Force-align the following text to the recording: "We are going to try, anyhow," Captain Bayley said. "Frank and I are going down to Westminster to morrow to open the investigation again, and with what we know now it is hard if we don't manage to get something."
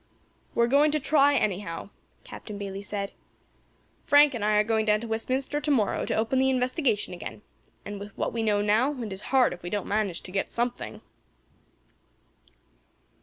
"We 0.55 0.65
are 0.65 0.67
going 0.67 0.89
to 0.93 0.99
try, 0.99 1.35
anyhow," 1.35 1.91
Captain 2.23 2.57
Bayley 2.57 2.81
said. 2.81 3.11
"Frank 4.03 4.33
and 4.33 4.43
I 4.43 4.55
are 4.55 4.63
going 4.63 4.83
down 4.85 4.99
to 5.01 5.07
Westminster 5.07 5.61
to 5.61 5.69
morrow 5.69 6.05
to 6.05 6.15
open 6.15 6.39
the 6.39 6.49
investigation 6.49 7.13
again, 7.13 7.43
and 7.85 7.99
with 7.99 8.17
what 8.17 8.33
we 8.33 8.41
know 8.41 8.63
now 8.63 8.99
it 9.03 9.13
is 9.13 9.21
hard 9.29 9.53
if 9.53 9.61
we 9.61 9.69
don't 9.69 9.85
manage 9.85 10.21
to 10.21 10.31
get 10.31 10.49
something." 10.49 11.01